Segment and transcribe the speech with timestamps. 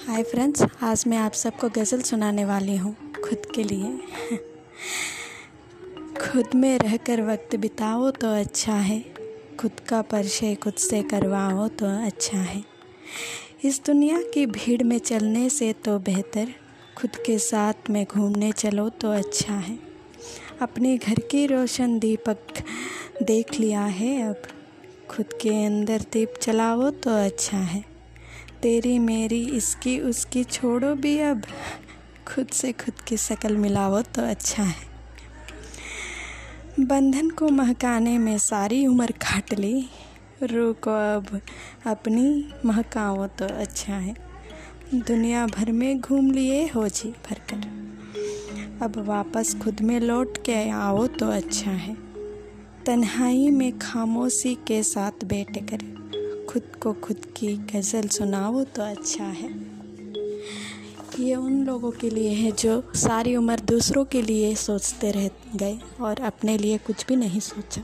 [0.00, 4.38] Hi friends, आज मैं आप सबको गज़ल सुनाने वाली हूँ, खुद के लिए।
[6.20, 9.00] खुद में रहकर वक्त बिताओ तो अच्छा है,
[9.60, 12.62] खुद का परिचय खुद से करवाओ तो अच्छा है।
[13.64, 16.54] इस दुनिया की भीड़ में चलने से तो बेहतर,
[16.96, 19.78] खुद के साथ में घूमने चलो तो अच्छा है।
[20.62, 22.62] अपने घर की रोशन दीपक
[23.22, 24.42] देख लिया है अब,
[25.10, 27.89] खुद के अंदर दीप चलाओ तो अच्छा है।
[28.62, 31.42] तेरी मेरी, इसकी उसकी छोड़ो भी अब।
[32.26, 34.90] खुद से खुद की शक्ल मिलाओ तो अच्छा है।
[36.80, 39.88] बंधन को महकाने में सारी उम्र काट ली।
[40.42, 41.40] रुको अब,
[41.86, 44.16] अपनी महकाओ तो अच्छा है।
[44.94, 47.80] दुनिया भर में घूम लिए हो जी भरकर
[48.82, 51.96] अब वापस खुद में लौट के आओ तो अच्छा है।
[52.86, 55.99] तन्हाई में खामोशी के साथ बैठ कर
[56.50, 59.48] खुद को खुद की गज़ल सुनाओ तो अच्छा है।
[61.20, 65.78] ये उन लोगों के लिए है जो सारी उम्र दूसरों के लिए सोचते रह गए
[66.00, 67.82] और अपने लिए कुछ भी नहीं सोचा।